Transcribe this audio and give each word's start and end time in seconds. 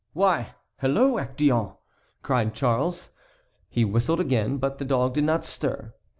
"Why! 0.13 0.55
hello, 0.79 1.17
Actéon!" 1.17 1.75
cried 2.23 2.55
Charles. 2.55 3.11
He 3.69 3.85
whistled 3.85 4.19
again, 4.19 4.57
but 4.57 4.79
the 4.79 4.83
dog 4.85 5.13
did 5.13 5.25
not 5.25 5.45
stir. 5.45 5.93